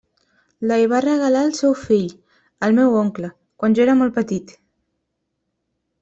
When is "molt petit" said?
4.03-4.55